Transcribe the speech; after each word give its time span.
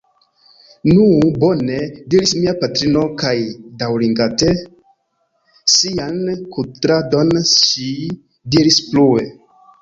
Nu, 0.91 1.03
bone, 1.41 1.75
diris 2.13 2.31
mia 2.37 2.53
patrino, 2.63 3.03
kaj 3.23 3.33
daŭrigante 3.83 4.49
sian 5.75 6.17
kudradon, 6.57 7.31
ŝi 7.53 7.87
diris 8.57 8.81
plue: 8.89 9.29